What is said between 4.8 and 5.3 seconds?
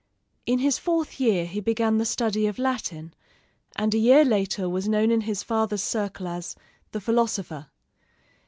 known in